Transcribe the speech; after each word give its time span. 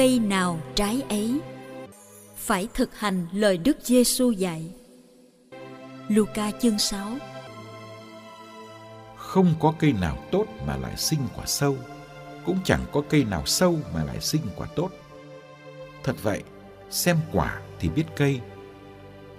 Cây 0.00 0.18
nào 0.18 0.60
trái 0.74 1.02
ấy 1.08 1.40
phải 2.36 2.68
thực 2.74 2.98
hành 2.98 3.26
lời 3.32 3.58
Đức 3.58 3.76
Giêsu 3.82 4.30
dạy. 4.30 4.70
Luca 6.08 6.50
chương 6.50 6.78
6 6.78 7.08
Không 9.16 9.54
có 9.60 9.74
cây 9.78 9.92
nào 9.92 10.18
tốt 10.30 10.46
mà 10.66 10.76
lại 10.76 10.96
sinh 10.96 11.20
quả 11.36 11.46
sâu, 11.46 11.76
cũng 12.46 12.58
chẳng 12.64 12.80
có 12.92 13.02
cây 13.08 13.24
nào 13.24 13.42
sâu 13.46 13.78
mà 13.94 14.04
lại 14.04 14.20
sinh 14.20 14.42
quả 14.56 14.66
tốt. 14.76 14.90
Thật 16.04 16.16
vậy, 16.22 16.42
xem 16.90 17.16
quả 17.32 17.60
thì 17.80 17.88
biết 17.88 18.04
cây. 18.16 18.40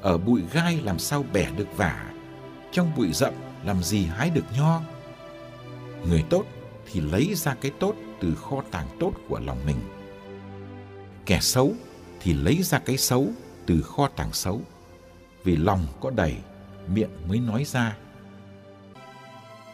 Ở 0.01 0.17
bụi 0.17 0.41
gai 0.53 0.81
làm 0.83 0.99
sao 0.99 1.25
bẻ 1.33 1.51
được 1.57 1.77
vả, 1.77 2.11
trong 2.71 2.91
bụi 2.97 3.13
rậm 3.13 3.33
làm 3.65 3.83
gì 3.83 4.05
hái 4.05 4.29
được 4.29 4.45
nho. 4.57 4.81
Người 6.09 6.23
tốt 6.29 6.43
thì 6.91 7.01
lấy 7.01 7.35
ra 7.35 7.55
cái 7.61 7.71
tốt 7.79 7.95
từ 8.19 8.35
kho 8.35 8.63
tàng 8.71 8.87
tốt 8.99 9.11
của 9.29 9.39
lòng 9.39 9.57
mình 9.65 9.77
kẻ 11.25 11.39
xấu 11.41 11.73
thì 12.19 12.33
lấy 12.33 12.63
ra 12.63 12.79
cái 12.79 12.97
xấu 12.97 13.27
từ 13.65 13.81
kho 13.81 14.07
tàng 14.07 14.33
xấu, 14.33 14.61
vì 15.43 15.55
lòng 15.55 15.85
có 16.01 16.09
đầy, 16.09 16.35
miệng 16.93 17.09
mới 17.27 17.39
nói 17.39 17.63
ra. 17.65 17.97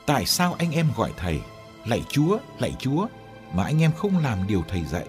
Tại 0.06 0.26
sao 0.26 0.54
anh 0.54 0.72
em 0.72 0.88
gọi 0.96 1.14
thầy, 1.18 1.40
lạy 1.86 2.04
chúa 2.10 2.38
lạy 2.60 2.76
chúa, 2.80 3.08
mà 3.54 3.64
anh 3.64 3.82
em 3.82 3.92
không 3.92 4.18
làm 4.18 4.48
điều 4.48 4.64
thầy 4.68 4.84
dạy? 4.84 5.08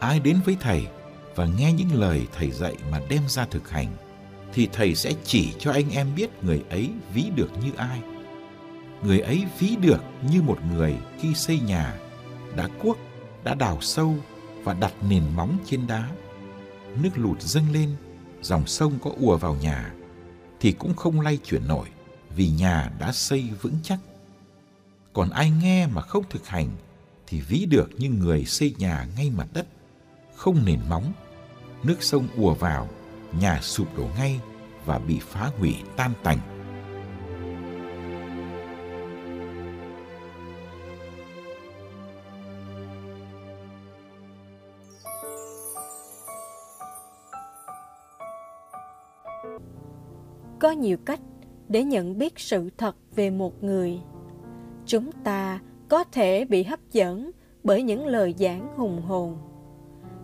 Ai 0.00 0.20
đến 0.20 0.40
với 0.44 0.56
thầy 0.60 0.86
và 1.34 1.46
nghe 1.46 1.72
những 1.72 1.94
lời 1.94 2.26
thầy 2.32 2.50
dạy 2.50 2.76
mà 2.90 3.00
đem 3.08 3.22
ra 3.28 3.46
thực 3.46 3.70
hành, 3.70 3.88
thì 4.52 4.68
thầy 4.72 4.94
sẽ 4.94 5.12
chỉ 5.24 5.54
cho 5.58 5.72
anh 5.72 5.90
em 5.90 6.14
biết 6.16 6.30
người 6.42 6.62
ấy 6.70 6.90
ví 7.14 7.24
được 7.36 7.50
như 7.64 7.70
ai. 7.76 8.00
Người 9.02 9.20
ấy 9.20 9.44
ví 9.58 9.76
được 9.76 10.00
như 10.30 10.42
một 10.42 10.58
người 10.72 10.96
khi 11.20 11.34
xây 11.34 11.60
nhà, 11.60 11.94
đã 12.56 12.68
cuốc, 12.82 12.98
đã 13.44 13.54
đào 13.54 13.78
sâu 13.80 14.14
và 14.64 14.74
đặt 14.74 14.92
nền 15.08 15.22
móng 15.36 15.58
trên 15.66 15.86
đá. 15.86 16.10
Nước 17.02 17.10
lụt 17.14 17.42
dâng 17.42 17.72
lên, 17.72 17.96
dòng 18.42 18.66
sông 18.66 18.98
có 19.02 19.10
ùa 19.20 19.36
vào 19.36 19.54
nhà, 19.54 19.94
thì 20.60 20.72
cũng 20.72 20.94
không 20.94 21.20
lay 21.20 21.36
chuyển 21.36 21.68
nổi 21.68 21.88
vì 22.36 22.48
nhà 22.50 22.92
đã 22.98 23.12
xây 23.12 23.50
vững 23.62 23.76
chắc. 23.82 23.98
Còn 25.12 25.30
ai 25.30 25.50
nghe 25.50 25.86
mà 25.86 26.02
không 26.02 26.24
thực 26.30 26.46
hành 26.46 26.68
thì 27.26 27.40
ví 27.40 27.66
được 27.66 27.90
như 27.98 28.10
người 28.10 28.44
xây 28.44 28.74
nhà 28.78 29.06
ngay 29.16 29.30
mặt 29.30 29.46
đất, 29.52 29.66
không 30.36 30.64
nền 30.64 30.80
móng. 30.88 31.12
Nước 31.82 31.96
sông 32.00 32.28
ùa 32.36 32.54
vào, 32.54 32.88
nhà 33.40 33.60
sụp 33.60 33.96
đổ 33.96 34.08
ngay 34.18 34.40
và 34.84 34.98
bị 34.98 35.20
phá 35.20 35.50
hủy 35.58 35.74
tan 35.96 36.12
tành. 36.22 36.38
Có 50.60 50.70
nhiều 50.70 50.96
cách 51.04 51.20
để 51.68 51.84
nhận 51.84 52.18
biết 52.18 52.38
sự 52.38 52.70
thật 52.78 52.96
về 53.16 53.30
một 53.30 53.64
người. 53.64 54.00
Chúng 54.86 55.12
ta 55.24 55.60
có 55.88 56.04
thể 56.04 56.44
bị 56.44 56.62
hấp 56.62 56.80
dẫn 56.92 57.30
bởi 57.64 57.82
những 57.82 58.06
lời 58.06 58.34
giảng 58.38 58.76
hùng 58.76 59.02
hồn. 59.02 59.36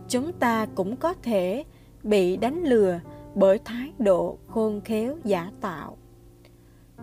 Chúng 0.08 0.32
ta 0.32 0.66
cũng 0.74 0.96
có 0.96 1.14
thể 1.22 1.64
bị 2.02 2.36
đánh 2.36 2.62
lừa 2.62 3.00
bởi 3.34 3.58
thái 3.64 3.92
độ 3.98 4.38
khôn 4.46 4.80
khéo 4.80 5.16
giả 5.24 5.50
tạo. 5.60 5.96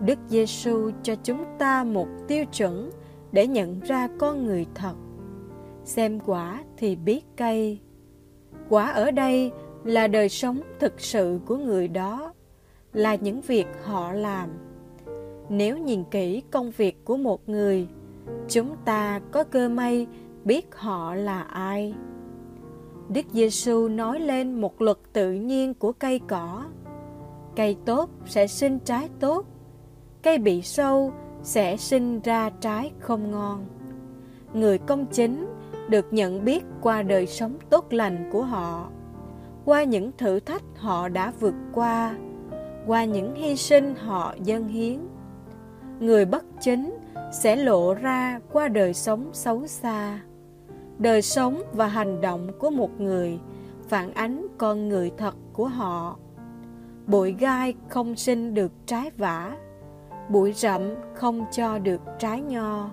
Đức 0.00 0.18
giêsu 0.28 0.90
cho 1.02 1.14
chúng 1.24 1.44
ta 1.58 1.84
một 1.84 2.08
tiêu 2.28 2.44
chuẩn 2.44 2.90
để 3.32 3.46
nhận 3.46 3.80
ra 3.80 4.08
con 4.18 4.46
người 4.46 4.66
thật. 4.74 4.94
Xem 5.84 6.20
quả 6.20 6.64
thì 6.76 6.96
biết 6.96 7.24
cây. 7.36 7.80
Quả 8.68 8.90
ở 8.90 9.10
đây 9.10 9.52
là 9.84 10.06
đời 10.06 10.28
sống 10.28 10.60
thực 10.80 11.00
sự 11.00 11.40
của 11.46 11.56
người 11.56 11.88
đó 11.88 12.32
là 12.94 13.14
những 13.14 13.40
việc 13.40 13.66
họ 13.82 14.12
làm. 14.12 14.48
Nếu 15.48 15.78
nhìn 15.78 16.04
kỹ 16.04 16.42
công 16.50 16.70
việc 16.70 17.04
của 17.04 17.16
một 17.16 17.48
người, 17.48 17.88
chúng 18.48 18.76
ta 18.84 19.20
có 19.30 19.44
cơ 19.44 19.68
may 19.68 20.06
biết 20.44 20.68
họ 20.74 21.14
là 21.14 21.42
ai. 21.42 21.94
Đức 23.08 23.26
giêsu 23.32 23.88
nói 23.88 24.20
lên 24.20 24.60
một 24.60 24.82
luật 24.82 24.96
tự 25.12 25.32
nhiên 25.32 25.74
của 25.74 25.92
cây 25.92 26.20
cỏ. 26.28 26.64
Cây 27.56 27.76
tốt 27.84 28.10
sẽ 28.26 28.46
sinh 28.46 28.78
trái 28.78 29.08
tốt, 29.20 29.46
cây 30.22 30.38
bị 30.38 30.62
sâu 30.62 31.12
sẽ 31.42 31.76
sinh 31.76 32.20
ra 32.20 32.50
trái 32.60 32.92
không 32.98 33.30
ngon. 33.30 33.66
Người 34.54 34.78
công 34.78 35.06
chính 35.06 35.46
được 35.88 36.12
nhận 36.12 36.44
biết 36.44 36.64
qua 36.80 37.02
đời 37.02 37.26
sống 37.26 37.56
tốt 37.70 37.86
lành 37.90 38.28
của 38.32 38.42
họ, 38.42 38.88
qua 39.64 39.84
những 39.84 40.10
thử 40.18 40.40
thách 40.40 40.62
họ 40.76 41.08
đã 41.08 41.32
vượt 41.40 41.54
qua 41.72 42.14
qua 42.86 43.04
những 43.04 43.34
hy 43.34 43.56
sinh 43.56 43.94
họ 43.94 44.34
dâng 44.42 44.68
hiến. 44.68 44.98
Người 46.00 46.24
bất 46.24 46.44
chính 46.60 46.98
sẽ 47.32 47.56
lộ 47.56 47.94
ra 47.94 48.40
qua 48.52 48.68
đời 48.68 48.94
sống 48.94 49.30
xấu 49.32 49.66
xa. 49.66 50.20
Đời 50.98 51.22
sống 51.22 51.62
và 51.72 51.86
hành 51.86 52.20
động 52.20 52.48
của 52.58 52.70
một 52.70 53.00
người 53.00 53.38
phản 53.88 54.14
ánh 54.14 54.46
con 54.58 54.88
người 54.88 55.10
thật 55.16 55.34
của 55.52 55.68
họ. 55.68 56.16
Bụi 57.06 57.34
gai 57.38 57.74
không 57.88 58.16
sinh 58.16 58.54
được 58.54 58.72
trái 58.86 59.10
vả, 59.16 59.56
bụi 60.28 60.52
rậm 60.52 60.82
không 61.14 61.44
cho 61.52 61.78
được 61.78 62.00
trái 62.18 62.40
nho. 62.40 62.90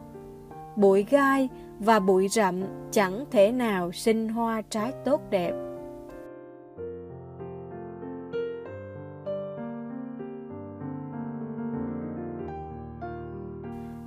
Bụi 0.76 1.06
gai 1.10 1.50
và 1.80 2.00
bụi 2.00 2.28
rậm 2.28 2.62
chẳng 2.92 3.26
thể 3.32 3.52
nào 3.52 3.92
sinh 3.92 4.30
hoa 4.30 4.62
trái 4.70 4.92
tốt 5.06 5.22
đẹp. 5.30 5.54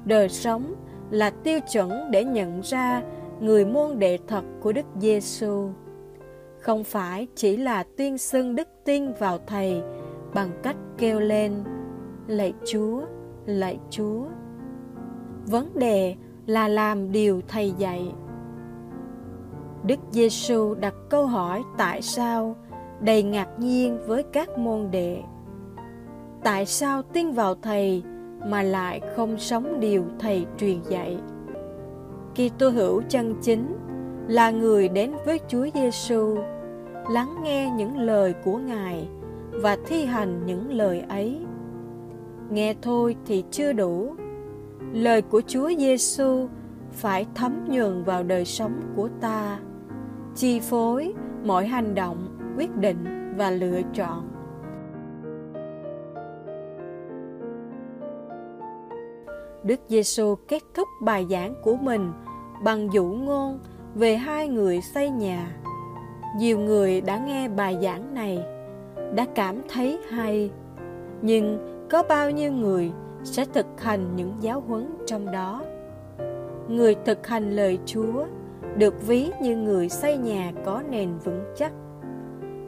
Đời 0.04 0.28
sống 0.28 0.74
là 1.10 1.30
tiêu 1.30 1.58
chuẩn 1.72 2.10
để 2.10 2.24
nhận 2.24 2.60
ra 2.60 3.02
người 3.40 3.64
môn 3.64 3.98
đệ 3.98 4.18
thật 4.26 4.44
của 4.60 4.72
Đức 4.72 4.86
Giêsu. 5.00 5.70
Không 6.60 6.84
phải 6.84 7.26
chỉ 7.34 7.56
là 7.56 7.84
tuyên 7.96 8.18
xưng 8.18 8.54
đức 8.54 8.68
tin 8.84 9.12
vào 9.12 9.38
Thầy 9.46 9.82
bằng 10.34 10.50
cách 10.62 10.76
kêu 10.98 11.20
lên 11.20 11.64
lạy 12.26 12.52
Chúa, 12.64 13.02
lạy 13.46 13.78
Chúa. 13.90 14.24
Vấn 15.46 15.78
đề 15.78 16.14
là 16.46 16.68
làm 16.68 17.12
điều 17.12 17.40
Thầy 17.48 17.72
dạy. 17.78 18.12
Đức 19.86 19.98
Giêsu 20.10 20.74
đặt 20.74 20.94
câu 21.10 21.26
hỏi 21.26 21.62
tại 21.76 22.02
sao 22.02 22.56
đầy 23.00 23.22
ngạc 23.22 23.48
nhiên 23.58 23.98
với 24.06 24.22
các 24.22 24.58
môn 24.58 24.90
đệ. 24.90 25.22
Tại 26.42 26.66
sao 26.66 27.02
tin 27.02 27.32
vào 27.32 27.54
Thầy 27.54 28.02
mà 28.46 28.62
lại 28.62 29.00
không 29.16 29.38
sống 29.38 29.80
điều 29.80 30.04
thầy 30.18 30.46
truyền 30.58 30.82
dạy. 30.88 31.18
Kitô 32.34 32.68
hữu 32.68 33.02
chân 33.08 33.34
chính 33.42 33.76
là 34.28 34.50
người 34.50 34.88
đến 34.88 35.12
với 35.26 35.40
Chúa 35.48 35.66
Giêsu, 35.74 36.36
lắng 37.10 37.36
nghe 37.42 37.70
những 37.76 37.98
lời 37.98 38.34
của 38.44 38.58
Ngài 38.58 39.08
và 39.50 39.76
thi 39.86 40.04
hành 40.04 40.46
những 40.46 40.72
lời 40.72 41.02
ấy. 41.08 41.38
Nghe 42.50 42.74
thôi 42.82 43.16
thì 43.26 43.44
chưa 43.50 43.72
đủ. 43.72 44.14
Lời 44.92 45.22
của 45.22 45.42
Chúa 45.46 45.70
Giêsu 45.78 46.48
phải 46.92 47.26
thấm 47.34 47.64
nhuần 47.68 48.04
vào 48.04 48.22
đời 48.22 48.44
sống 48.44 48.80
của 48.96 49.08
ta. 49.20 49.58
chi 50.36 50.60
phối 50.60 51.14
mọi 51.44 51.66
hành 51.66 51.94
động 51.94 52.38
quyết 52.56 52.76
định 52.76 53.34
và 53.36 53.50
lựa 53.50 53.80
chọn 53.94 54.33
Đức 59.64 59.80
Giêsu 59.88 60.34
kết 60.48 60.62
thúc 60.74 60.88
bài 61.02 61.26
giảng 61.30 61.54
của 61.62 61.76
mình 61.76 62.12
bằng 62.64 62.92
dụ 62.92 63.04
ngôn 63.04 63.58
về 63.94 64.16
hai 64.16 64.48
người 64.48 64.80
xây 64.94 65.10
nhà. 65.10 65.56
Nhiều 66.38 66.58
người 66.58 67.00
đã 67.00 67.18
nghe 67.18 67.48
bài 67.48 67.78
giảng 67.82 68.14
này, 68.14 68.44
đã 69.14 69.26
cảm 69.34 69.56
thấy 69.68 69.98
hay, 70.10 70.50
nhưng 71.22 71.58
có 71.90 72.02
bao 72.02 72.30
nhiêu 72.30 72.52
người 72.52 72.92
sẽ 73.24 73.44
thực 73.44 73.66
hành 73.80 74.16
những 74.16 74.32
giáo 74.40 74.60
huấn 74.60 74.96
trong 75.06 75.32
đó? 75.32 75.62
Người 76.68 76.94
thực 77.04 77.26
hành 77.26 77.50
lời 77.50 77.78
Chúa 77.86 78.24
được 78.76 79.06
ví 79.06 79.30
như 79.40 79.56
người 79.56 79.88
xây 79.88 80.16
nhà 80.16 80.52
có 80.64 80.82
nền 80.90 81.18
vững 81.24 81.44
chắc. 81.56 81.72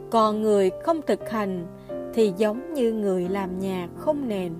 Còn 0.09 0.41
người 0.41 0.71
không 0.83 1.01
thực 1.01 1.29
hành 1.29 1.65
thì 2.13 2.33
giống 2.37 2.73
như 2.73 2.93
người 2.93 3.29
làm 3.29 3.59
nhà 3.59 3.87
không 3.95 4.27
nền. 4.27 4.53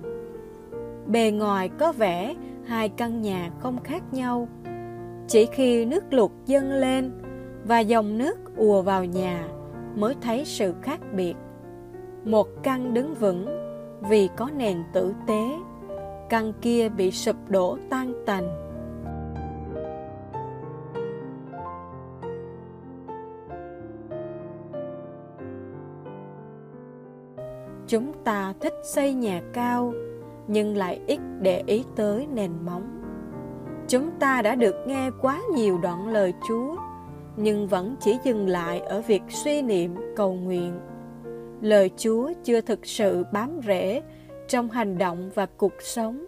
Bề 1.08 1.30
ngoài 1.30 1.70
có 1.78 1.92
vẻ 1.92 2.34
hai 2.66 2.88
căn 2.88 3.20
nhà 3.20 3.50
không 3.58 3.78
khác 3.84 4.02
nhau. 4.12 4.48
Chỉ 5.28 5.46
khi 5.52 5.84
nước 5.84 6.04
lụt 6.10 6.30
dâng 6.46 6.72
lên 6.72 7.10
và 7.64 7.78
dòng 7.78 8.18
nước 8.18 8.56
ùa 8.56 8.82
vào 8.82 9.04
nhà 9.04 9.48
mới 9.96 10.14
thấy 10.20 10.44
sự 10.44 10.74
khác 10.82 11.00
biệt. 11.12 11.34
Một 12.24 12.48
căn 12.62 12.94
đứng 12.94 13.14
vững 13.14 13.46
vì 14.08 14.28
có 14.36 14.50
nền 14.56 14.82
tử 14.92 15.12
tế, 15.26 15.48
căn 16.28 16.52
kia 16.60 16.88
bị 16.88 17.10
sụp 17.10 17.36
đổ 17.48 17.78
tan 17.90 18.12
tành. 18.26 18.48
Chúng 27.86 28.12
ta 28.24 28.54
thích 28.60 28.74
xây 28.82 29.14
nhà 29.14 29.42
cao 29.52 29.92
nhưng 30.48 30.76
lại 30.76 31.00
ít 31.06 31.20
để 31.40 31.62
ý 31.66 31.84
tới 31.96 32.26
nền 32.34 32.50
móng. 32.66 33.02
Chúng 33.88 34.10
ta 34.20 34.42
đã 34.42 34.54
được 34.54 34.74
nghe 34.86 35.10
quá 35.20 35.40
nhiều 35.54 35.78
đoạn 35.78 36.08
lời 36.08 36.34
Chúa, 36.48 36.76
nhưng 37.36 37.68
vẫn 37.68 37.96
chỉ 38.00 38.18
dừng 38.24 38.48
lại 38.48 38.80
ở 38.80 39.00
việc 39.00 39.22
suy 39.28 39.62
niệm 39.62 39.94
cầu 40.16 40.34
nguyện. 40.34 40.80
Lời 41.60 41.90
Chúa 41.96 42.32
chưa 42.44 42.60
thực 42.60 42.86
sự 42.86 43.24
bám 43.32 43.60
rễ 43.66 44.02
trong 44.48 44.70
hành 44.70 44.98
động 44.98 45.30
và 45.34 45.46
cuộc 45.46 45.72
sống. 45.80 46.26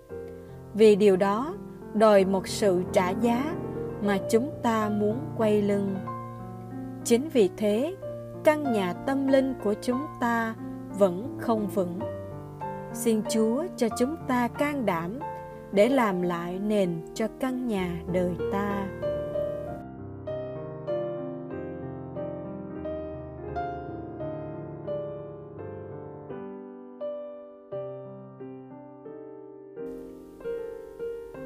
Vì 0.75 0.97
điều 0.97 1.17
đó 1.17 1.55
đòi 1.95 2.25
một 2.25 2.49
sự 2.49 2.83
trả 2.93 3.11
giá 3.11 3.55
mà 4.03 4.19
chúng 4.31 4.51
ta 4.63 4.89
muốn 4.89 5.19
quay 5.37 5.63
lưng. 5.63 5.97
Chính 7.05 7.29
vì 7.29 7.51
thế, 7.57 7.97
căn 8.45 8.73
nhà 8.73 8.93
tâm 8.93 9.27
linh 9.27 9.55
của 9.65 9.75
chúng 9.83 10.01
ta 10.21 10.55
vẫn 10.99 11.37
không 11.41 11.67
vững 11.67 11.99
xin 12.93 13.23
chúa 13.29 13.65
cho 13.77 13.89
chúng 13.99 14.17
ta 14.29 14.49
can 14.49 14.87
đảm 14.87 15.19
để 15.73 15.89
làm 15.89 16.23
lại 16.23 16.59
nền 16.59 17.01
cho 17.15 17.27
căn 17.41 17.67
nhà 17.67 18.03
đời 18.13 18.33
ta. 18.53 18.87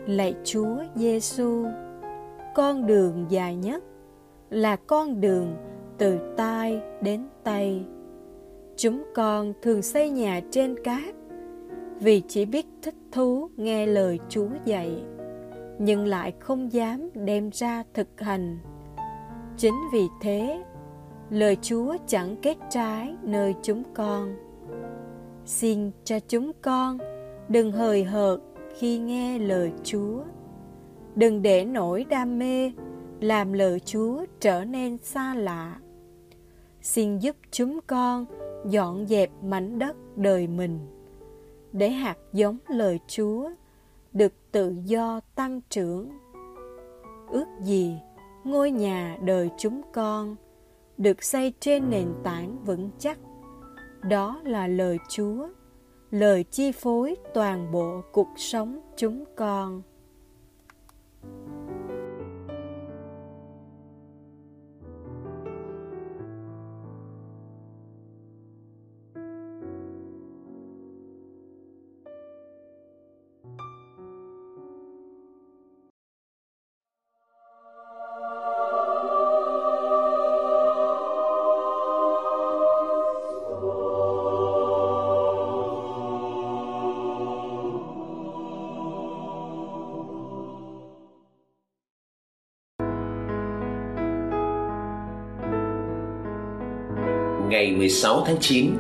Lạy 0.07 0.35
chúa 0.45 0.77
giêsu 0.95 1.67
con 2.55 2.87
đường 2.87 3.27
dài 3.29 3.57
nhất 3.57 3.85
là 4.51 4.77
con 4.77 5.21
đường 5.21 5.57
từ 5.99 6.19
tai 6.37 6.81
đến 7.01 7.27
tay. 7.45 7.85
Chúng 8.77 9.03
con 9.15 9.53
thường 9.63 9.83
xây 9.83 10.11
nhà 10.11 10.41
trên 10.51 10.85
cát 10.85 11.15
vì 12.05 12.23
chỉ 12.29 12.45
biết 12.45 12.67
thích 12.83 12.95
thú 13.13 13.51
nghe 13.57 13.87
lời 13.87 14.19
Chúa 14.29 14.49
dạy, 14.65 15.03
nhưng 15.79 16.07
lại 16.07 16.33
không 16.41 16.73
dám 16.73 17.09
đem 17.15 17.51
ra 17.53 17.83
thực 17.95 18.21
hành. 18.21 18.59
Chính 19.57 19.75
vì 19.93 20.09
thế, 20.21 20.65
lời 21.31 21.57
Chúa 21.63 21.97
chẳng 22.07 22.37
kết 22.43 22.57
trái 22.71 23.17
nơi 23.23 23.55
chúng 23.63 23.83
con. 23.95 24.35
Xin 25.45 25.91
cho 26.05 26.21
chúng 26.29 26.53
con 26.63 26.99
đừng 27.49 27.73
hời 27.73 28.05
hợt 28.05 28.41
khi 28.79 28.99
nghe 28.99 29.39
lời 29.39 29.73
Chúa. 29.85 30.23
Đừng 31.15 31.43
để 31.43 31.65
nỗi 31.65 32.05
đam 32.11 32.39
mê 32.39 32.73
làm 33.21 33.53
lời 33.53 33.81
Chúa 33.81 34.25
trở 34.41 34.65
nên 34.65 34.99
xa 34.99 35.35
lạ. 35.35 35.79
Xin 36.83 37.19
giúp 37.19 37.37
chúng 37.51 37.81
con 37.87 38.25
dọn 38.67 39.07
dẹp 39.07 39.31
mảnh 39.43 39.79
đất 39.79 39.97
đời 40.17 40.47
mình 40.47 40.79
để 41.75 41.91
hạt 41.91 42.17
giống 42.33 42.59
lời 42.69 43.01
Chúa 43.07 43.51
được 44.13 44.33
tự 44.53 44.75
do 44.85 45.21
tăng 45.35 45.61
trưởng. 45.71 46.11
Ước 47.31 47.47
gì 47.63 47.99
ngôi 48.45 48.71
nhà 48.71 49.17
đời 49.23 49.51
chúng 49.59 49.83
con 49.93 50.37
được 50.99 51.23
xây 51.23 51.53
trên 51.61 51.91
nền 51.91 52.15
tảng 52.25 52.65
vững 52.65 52.91
chắc. 52.99 53.19
Đó 54.03 54.41
là 54.45 54.67
lời 54.67 54.99
Chúa, 55.09 55.49
lời 56.11 56.45
chi 56.51 56.73
phối 56.73 57.17
toàn 57.35 57.73
bộ 57.73 58.01
cuộc 58.13 58.29
sống 58.37 58.81
chúng 58.97 59.25
con. 59.37 59.83
Ngày 97.49 97.73
16 97.73 98.25
tháng 98.27 98.37
9, 98.41 98.71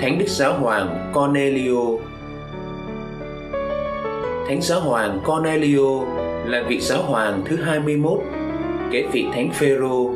Thánh 0.00 0.18
Đức 0.18 0.28
Giáo 0.28 0.58
Hoàng 0.60 1.12
Cornelio 1.14 1.80
Thánh 4.48 4.62
Giáo 4.62 4.80
Hoàng 4.80 5.20
Cornelio 5.24 6.04
là 6.44 6.62
vị 6.68 6.80
giáo 6.80 7.02
hoàng 7.02 7.42
thứ 7.44 7.56
21 7.56 8.18
kế 8.90 9.06
vị 9.12 9.26
Thánh 9.34 9.50
Phêrô 9.50 10.14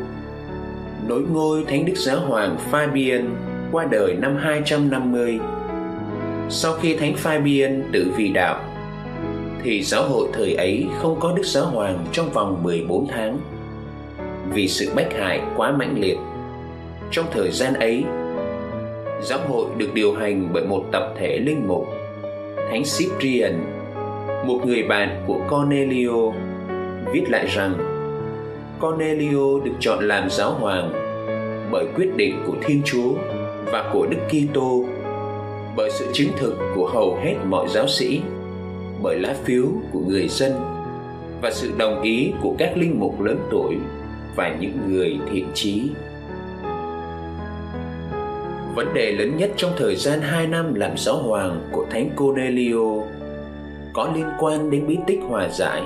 nối 1.08 1.22
ngôi 1.22 1.64
Thánh 1.64 1.84
Đức 1.84 1.96
Giáo 1.96 2.20
Hoàng 2.20 2.56
Fabian 2.70 3.24
qua 3.72 3.86
đời 3.90 4.14
năm 4.18 4.36
250. 4.36 5.38
Sau 6.48 6.72
khi 6.72 6.96
Thánh 6.96 7.14
Fabian 7.22 7.82
tự 7.92 8.12
vì 8.16 8.28
đạo, 8.28 8.60
thì 9.64 9.82
giáo 9.82 10.02
hội 10.02 10.28
thời 10.32 10.54
ấy 10.54 10.86
không 10.98 11.20
có 11.20 11.32
Đức 11.36 11.42
Giáo 11.44 11.64
Hoàng 11.64 12.06
trong 12.12 12.30
vòng 12.30 12.62
14 12.62 13.06
tháng 13.08 13.38
vì 14.52 14.68
sự 14.68 14.92
bách 14.96 15.12
hại 15.18 15.40
quá 15.56 15.72
mãnh 15.72 16.00
liệt 16.00 16.16
trong 17.10 17.26
thời 17.32 17.50
gian 17.50 17.74
ấy, 17.74 18.04
giáo 19.22 19.38
hội 19.48 19.66
được 19.76 19.94
điều 19.94 20.14
hành 20.14 20.48
bởi 20.52 20.66
một 20.66 20.84
tập 20.92 21.14
thể 21.18 21.38
linh 21.38 21.68
mục, 21.68 21.86
Thánh 22.70 22.82
Cyprian, 22.98 23.64
một 24.46 24.60
người 24.66 24.82
bạn 24.82 25.24
của 25.26 25.40
Cornelio, 25.50 26.32
viết 27.12 27.24
lại 27.28 27.46
rằng 27.46 27.74
Cornelio 28.80 29.60
được 29.64 29.74
chọn 29.80 30.08
làm 30.08 30.30
giáo 30.30 30.50
hoàng 30.50 30.92
bởi 31.70 31.86
quyết 31.96 32.16
định 32.16 32.42
của 32.46 32.54
Thiên 32.62 32.82
Chúa 32.84 33.12
và 33.64 33.90
của 33.92 34.06
Đức 34.06 34.18
Kitô, 34.28 34.84
bởi 35.76 35.90
sự 35.90 36.06
chứng 36.12 36.30
thực 36.38 36.58
của 36.74 36.88
hầu 36.88 37.18
hết 37.24 37.34
mọi 37.44 37.68
giáo 37.68 37.88
sĩ, 37.88 38.20
bởi 39.02 39.18
lá 39.18 39.34
phiếu 39.44 39.66
của 39.92 40.00
người 40.08 40.28
dân 40.28 40.52
và 41.42 41.50
sự 41.50 41.72
đồng 41.78 42.02
ý 42.02 42.32
của 42.42 42.54
các 42.58 42.76
linh 42.76 43.00
mục 43.00 43.20
lớn 43.20 43.38
tuổi 43.50 43.76
và 44.36 44.56
những 44.60 44.78
người 44.88 45.18
thiện 45.32 45.46
trí. 45.54 45.90
Vấn 48.76 48.94
đề 48.94 49.12
lớn 49.12 49.36
nhất 49.36 49.50
trong 49.56 49.72
thời 49.76 49.96
gian 49.96 50.20
2 50.20 50.46
năm 50.46 50.74
làm 50.74 50.90
giáo 50.96 51.16
hoàng 51.16 51.60
của 51.72 51.86
Thánh 51.90 52.10
Cornelio 52.16 53.02
có 53.92 54.10
liên 54.14 54.26
quan 54.38 54.70
đến 54.70 54.86
bí 54.86 54.98
tích 55.06 55.18
hòa 55.28 55.48
giải 55.48 55.82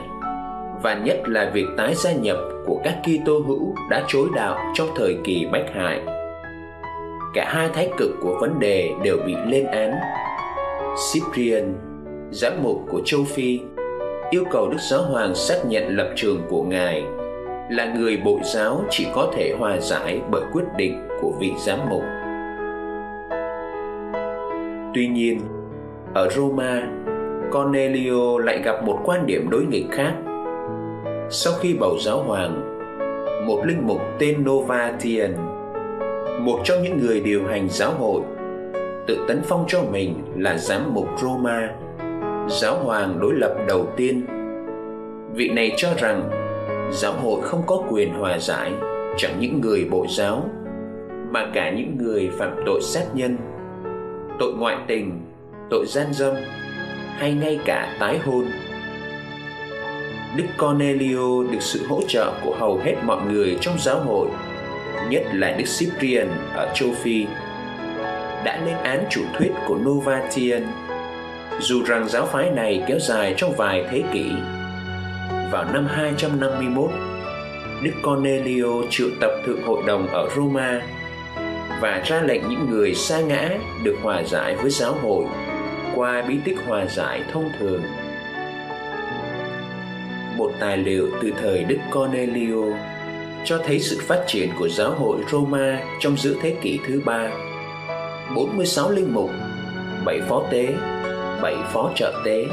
và 0.82 0.94
nhất 0.94 1.16
là 1.26 1.50
việc 1.54 1.66
tái 1.76 1.94
gia 1.94 2.12
nhập 2.12 2.37
của 2.66 2.80
các 2.85 2.99
Kitô 3.02 3.38
hữu 3.38 3.75
đã 3.90 4.04
chối 4.09 4.28
đạo 4.35 4.73
trong 4.75 4.88
thời 4.97 5.16
kỳ 5.25 5.47
bách 5.52 5.66
hại. 5.75 6.00
Cả 7.35 7.52
hai 7.54 7.68
thái 7.75 7.90
cực 7.99 8.11
của 8.20 8.38
vấn 8.40 8.61
đề 8.61 8.90
đều 9.04 9.16
bị 9.26 9.35
lên 9.47 9.66
án. 9.66 9.94
Cyprian, 11.12 11.75
giám 12.30 12.52
mục 12.62 12.80
của 12.90 13.00
châu 13.04 13.25
Phi, 13.25 13.61
yêu 14.30 14.44
cầu 14.50 14.68
Đức 14.68 14.80
Giáo 14.90 15.02
Hoàng 15.02 15.35
xác 15.35 15.66
nhận 15.66 15.97
lập 15.97 16.12
trường 16.16 16.42
của 16.49 16.62
Ngài 16.62 17.02
là 17.70 17.94
người 17.94 18.16
bội 18.16 18.40
giáo 18.54 18.85
chỉ 18.90 19.06
có 19.14 19.32
thể 19.37 19.54
hòa 19.59 19.80
giải 19.80 20.20
bởi 20.30 20.42
quyết 20.52 20.64
định 20.76 21.09
của 21.20 21.32
vị 21.40 21.52
giám 21.66 21.78
mục. 21.90 22.02
Tuy 24.94 25.09
nhiên, 25.09 25.40
ở 26.14 26.28
Roma, 26.30 26.88
Cornelio 27.52 28.38
lại 28.38 28.62
gặp 28.64 28.85
một 28.85 29.00
quan 29.04 29.26
điểm 29.26 29.50
đối 29.50 29.64
nghịch 29.64 29.87
khác. 29.90 30.14
Sau 31.30 31.52
khi 31.61 31.75
bầu 31.80 31.97
giáo 32.00 32.23
hoàng, 32.23 32.80
một 33.47 33.62
linh 33.64 33.87
mục 33.87 34.00
tên 34.18 34.44
Novatian, 34.44 35.35
một 36.40 36.61
trong 36.64 36.82
những 36.82 36.99
người 37.00 37.20
điều 37.20 37.47
hành 37.47 37.68
giáo 37.68 37.92
hội, 37.99 38.23
tự 39.06 39.25
tấn 39.28 39.40
phong 39.44 39.64
cho 39.68 39.82
mình 39.92 40.14
là 40.37 40.59
giám 40.59 40.94
mục 40.94 41.09
Roma, 41.23 41.70
giáo 42.49 42.76
hoàng 42.85 43.18
đối 43.20 43.35
lập 43.35 43.54
đầu 43.68 43.87
tiên. 43.97 44.26
Vị 45.35 45.49
này 45.49 45.73
cho 45.76 45.88
rằng 45.99 46.30
giáo 46.92 47.12
hội 47.12 47.40
không 47.42 47.62
có 47.66 47.82
quyền 47.90 48.14
hòa 48.14 48.38
giải 48.38 48.73
chẳng 49.16 49.32
những 49.40 49.61
người 49.61 49.88
bộ 49.90 50.06
giáo 50.09 50.44
mà 51.30 51.50
cả 51.54 51.70
những 51.70 51.97
người 51.99 52.30
phạm 52.38 52.62
tội 52.66 52.80
sát 52.82 53.04
nhân 53.14 53.37
tội 54.40 54.52
ngoại 54.52 54.76
tình 54.87 55.20
tội 55.70 55.87
gian 55.88 56.06
dâm 56.12 56.35
hay 57.16 57.32
ngay 57.32 57.59
cả 57.64 57.97
tái 58.00 58.18
hôn. 58.18 58.44
Đức 60.37 60.44
Cornelio 60.59 61.42
được 61.52 61.61
sự 61.61 61.87
hỗ 61.88 62.00
trợ 62.09 62.32
của 62.44 62.56
hầu 62.59 62.78
hết 62.78 62.94
mọi 63.04 63.23
người 63.32 63.56
trong 63.61 63.78
giáo 63.78 64.00
hội, 64.00 64.28
nhất 65.09 65.23
là 65.32 65.52
Đức 65.59 65.64
Cyprian 65.78 66.28
ở 66.54 66.73
châu 66.75 66.88
Phi, 67.02 67.26
đã 68.44 68.62
lên 68.66 68.76
án 68.76 69.04
chủ 69.11 69.20
thuyết 69.38 69.50
của 69.66 69.78
Novatian, 69.78 70.66
dù 71.61 71.82
rằng 71.85 72.09
giáo 72.09 72.26
phái 72.26 72.50
này 72.50 72.82
kéo 72.87 72.99
dài 72.99 73.35
trong 73.37 73.52
vài 73.56 73.85
thế 73.90 74.02
kỷ. 74.12 74.32
Vào 75.50 75.64
năm 75.73 75.87
251, 75.90 76.90
Đức 77.82 77.92
Cornelio 78.02 78.82
triệu 78.90 79.09
tập 79.20 79.30
thượng 79.47 79.62
hội 79.62 79.82
đồng 79.87 80.06
ở 80.06 80.28
Roma 80.37 80.82
và 81.80 82.02
ra 82.04 82.22
lệnh 82.22 82.49
những 82.49 82.70
người 82.70 82.94
xa 82.94 83.20
ngã 83.20 83.50
được 83.82 83.96
hòa 84.02 84.22
giải 84.22 84.56
với 84.56 84.70
giáo 84.70 84.92
hội 85.02 85.25
qua 85.94 86.22
bí 86.28 86.38
tích 86.44 86.56
hòa 86.66 86.87
giải 86.87 87.22
thông 87.32 87.50
thường. 87.58 87.82
Một 90.37 90.52
tài 90.60 90.76
liệu 90.76 91.08
từ 91.22 91.30
thời 91.42 91.64
Đức 91.64 91.78
Cornelio 91.92 92.76
cho 93.44 93.58
thấy 93.66 93.80
sự 93.80 94.00
phát 94.06 94.25
triển 94.26 94.50
của 94.58 94.68
giáo 94.68 94.90
hội 94.90 95.18
Roma 95.30 95.80
trong 96.00 96.16
giữa 96.16 96.34
thế 96.42 96.56
kỷ 96.62 96.78
thứ 96.87 97.02
ba. 97.04 97.30
46 98.34 98.90
linh 98.90 99.14
mục, 99.14 99.30
7 100.04 100.20
phó 100.28 100.42
tế, 100.50 100.68
7 101.42 101.56
phó 101.72 101.92
trợ 101.96 102.22
tế, 102.25 102.46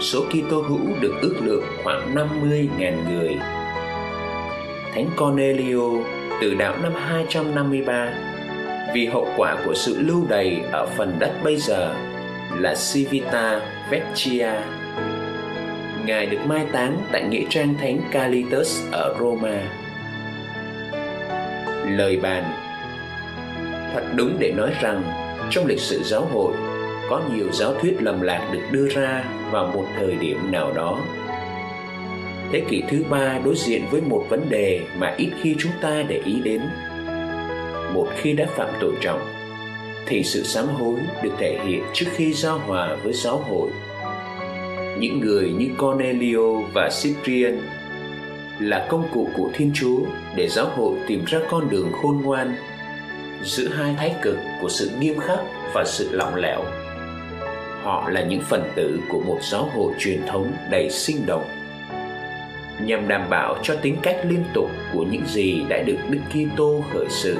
số 0.00 0.24
Kitô 0.24 0.60
hữu 0.60 0.80
được 1.00 1.14
ước 1.22 1.34
lượng 1.40 1.64
khoảng 1.84 2.14
50.000 2.14 2.92
người. 3.10 3.36
Thánh 4.94 5.10
Cornelio 5.16 5.90
từ 6.40 6.54
đạo 6.54 6.76
năm 6.82 6.92
253 6.94 8.27
vì 8.94 9.06
hậu 9.06 9.28
quả 9.36 9.56
của 9.64 9.74
sự 9.74 10.00
lưu 10.00 10.26
đày 10.28 10.60
ở 10.72 10.86
phần 10.86 11.16
đất 11.18 11.32
bây 11.44 11.56
giờ 11.56 11.94
là 12.58 12.74
Civita 12.92 13.60
Vecchia. 13.90 14.50
Ngài 16.06 16.26
được 16.26 16.46
mai 16.46 16.66
táng 16.72 16.98
tại 17.12 17.22
nghĩa 17.22 17.44
trang 17.50 17.74
thánh 17.80 18.00
Calitus 18.10 18.82
ở 18.92 19.16
Roma. 19.20 19.62
Lời 21.86 22.16
bàn 22.22 22.44
Thật 23.94 24.02
đúng 24.16 24.36
để 24.38 24.52
nói 24.56 24.70
rằng, 24.80 25.02
trong 25.50 25.66
lịch 25.66 25.80
sử 25.80 26.02
giáo 26.04 26.28
hội, 26.32 26.52
có 27.10 27.22
nhiều 27.34 27.52
giáo 27.52 27.74
thuyết 27.74 28.02
lầm 28.02 28.20
lạc 28.20 28.48
được 28.52 28.62
đưa 28.70 28.88
ra 28.88 29.24
vào 29.50 29.70
một 29.74 29.84
thời 29.96 30.14
điểm 30.14 30.52
nào 30.52 30.72
đó 30.72 31.00
thế 32.52 32.62
kỷ 32.68 32.82
thứ 32.88 33.04
ba 33.10 33.38
đối 33.44 33.54
diện 33.56 33.82
với 33.90 34.00
một 34.00 34.24
vấn 34.28 34.48
đề 34.48 34.80
mà 34.98 35.14
ít 35.16 35.30
khi 35.42 35.54
chúng 35.58 35.72
ta 35.80 36.04
để 36.08 36.20
ý 36.24 36.40
đến 36.44 36.60
một 37.98 38.08
khi 38.16 38.32
đã 38.32 38.46
phạm 38.56 38.68
tội 38.80 38.92
trọng, 39.00 39.20
thì 40.06 40.22
sự 40.22 40.42
sám 40.42 40.66
hối 40.66 40.94
được 41.22 41.32
thể 41.38 41.58
hiện 41.66 41.82
trước 41.92 42.06
khi 42.12 42.32
giao 42.32 42.58
hòa 42.58 42.96
với 43.02 43.12
giáo 43.12 43.36
hội. 43.36 43.70
Những 44.98 45.20
người 45.20 45.52
như 45.58 45.68
Cornelio 45.78 46.60
và 46.72 46.88
Cyprian 47.02 47.60
là 48.60 48.86
công 48.90 49.08
cụ 49.14 49.28
của 49.36 49.50
Thiên 49.54 49.70
Chúa 49.74 49.98
để 50.36 50.48
giáo 50.48 50.66
hội 50.76 50.98
tìm 51.06 51.24
ra 51.24 51.38
con 51.50 51.70
đường 51.70 51.92
khôn 52.02 52.22
ngoan 52.22 52.54
giữa 53.42 53.68
hai 53.68 53.94
thái 53.98 54.14
cực 54.22 54.38
của 54.60 54.68
sự 54.68 54.90
nghiêm 55.00 55.18
khắc 55.20 55.38
và 55.74 55.84
sự 55.86 56.08
lỏng 56.12 56.34
lẻo. 56.34 56.64
Họ 57.82 58.08
là 58.10 58.22
những 58.22 58.40
phần 58.40 58.62
tử 58.76 59.00
của 59.08 59.20
một 59.20 59.38
giáo 59.42 59.70
hội 59.74 59.92
truyền 59.98 60.26
thống 60.26 60.52
đầy 60.70 60.90
sinh 60.90 61.26
động, 61.26 61.44
nhằm 62.82 63.08
đảm 63.08 63.30
bảo 63.30 63.56
cho 63.62 63.76
tính 63.82 63.96
cách 64.02 64.16
liên 64.28 64.44
tục 64.54 64.70
của 64.92 65.04
những 65.10 65.26
gì 65.26 65.62
đã 65.68 65.82
được 65.82 65.98
Đức 66.08 66.20
Kitô 66.30 66.84
khởi 66.92 67.06
sự 67.08 67.36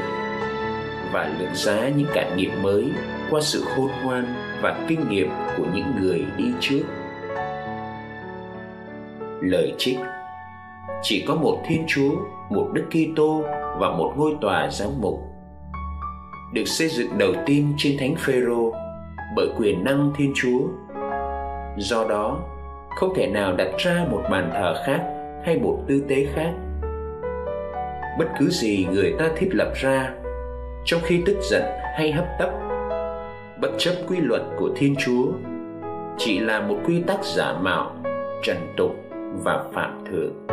và 1.12 1.30
lượng 1.38 1.54
giá 1.54 1.88
những 1.88 2.08
cảm 2.14 2.36
nghiệm 2.36 2.62
mới 2.62 2.90
qua 3.30 3.40
sự 3.40 3.64
khôn 3.76 3.90
ngoan 4.04 4.24
và 4.62 4.84
kinh 4.88 5.08
nghiệm 5.08 5.28
của 5.56 5.64
những 5.74 5.86
người 6.00 6.24
đi 6.36 6.52
trước. 6.60 6.82
Lời 9.40 9.74
trích 9.78 9.98
Chỉ 11.02 11.24
có 11.28 11.34
một 11.34 11.62
Thiên 11.66 11.84
Chúa, 11.86 12.10
một 12.50 12.70
Đức 12.72 12.84
Kitô 12.90 13.42
và 13.78 13.90
một 13.90 14.14
ngôi 14.16 14.36
tòa 14.40 14.68
giám 14.70 14.90
mục 15.00 15.20
được 16.52 16.64
xây 16.64 16.88
dựng 16.88 17.18
đầu 17.18 17.32
tiên 17.46 17.74
trên 17.78 17.96
Thánh 17.98 18.14
Phêrô 18.16 18.72
bởi 19.36 19.48
quyền 19.58 19.84
năng 19.84 20.12
Thiên 20.16 20.32
Chúa. 20.34 20.60
Do 21.76 22.04
đó, 22.08 22.38
không 22.96 23.14
thể 23.16 23.26
nào 23.26 23.56
đặt 23.56 23.68
ra 23.78 24.06
một 24.10 24.22
bàn 24.30 24.50
thờ 24.52 24.82
khác 24.86 25.02
hay 25.44 25.58
một 25.58 25.78
tư 25.88 26.04
tế 26.08 26.26
khác. 26.34 26.52
Bất 28.18 28.26
cứ 28.38 28.50
gì 28.50 28.86
người 28.92 29.14
ta 29.18 29.28
thiết 29.36 29.48
lập 29.52 29.72
ra 29.74 30.14
trong 30.90 31.00
khi 31.04 31.22
tức 31.26 31.36
giận 31.42 31.62
hay 31.96 32.12
hấp 32.12 32.26
tấp, 32.38 32.50
bất 33.60 33.70
chấp 33.78 33.94
quy 34.06 34.16
luật 34.20 34.42
của 34.58 34.70
Thiên 34.76 34.96
Chúa, 34.98 35.32
chỉ 36.18 36.38
là 36.38 36.60
một 36.60 36.76
quy 36.86 37.02
tắc 37.02 37.24
giả 37.24 37.58
mạo, 37.60 37.96
trần 38.42 38.74
tục 38.76 38.90
và 39.44 39.64
phạm 39.74 40.04
thượng. 40.10 40.46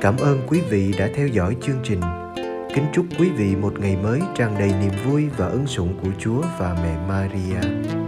Cảm 0.00 0.16
ơn 0.18 0.38
quý 0.48 0.60
vị 0.70 0.94
đã 0.98 1.08
theo 1.14 1.26
dõi 1.26 1.56
chương 1.60 1.80
trình. 1.82 2.00
Kính 2.74 2.86
chúc 2.92 3.06
quý 3.18 3.30
vị 3.36 3.56
một 3.56 3.80
ngày 3.80 3.96
mới 4.02 4.20
tràn 4.34 4.54
đầy 4.58 4.72
niềm 4.80 4.92
vui 5.04 5.28
và 5.36 5.46
ân 5.46 5.66
sủng 5.66 5.94
của 6.02 6.10
Chúa 6.18 6.42
và 6.58 6.76
mẹ 6.82 6.96
Maria. 7.08 8.05